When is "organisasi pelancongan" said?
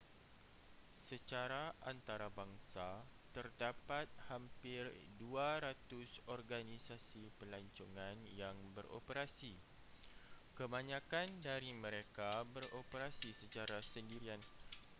6.35-8.17